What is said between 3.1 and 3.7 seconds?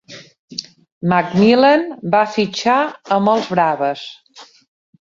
amb els